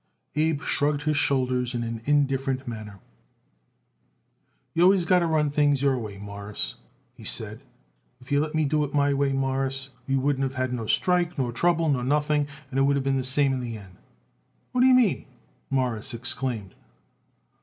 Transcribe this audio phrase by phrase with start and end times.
[0.35, 2.99] Abe shrugged his shoulders in an indifferent manner.
[4.73, 6.73] "You always got to run things your way, Mawruss,"
[7.13, 7.61] he said.
[8.19, 11.37] "If you let me do it my way, Mawruss, we wouldn't of had no strike
[11.37, 13.97] nor trouble nor nothing, and it would of been the same in the end."
[14.71, 15.25] "What d'ye mean?"
[15.69, 16.73] Morris exclaimed.